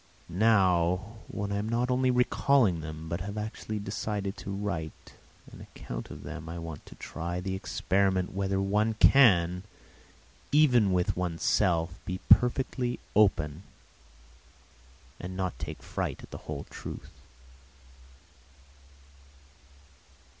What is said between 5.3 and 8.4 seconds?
an account of them, I want to try the experiment